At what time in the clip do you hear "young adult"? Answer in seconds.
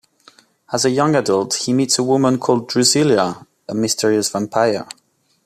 0.89-1.53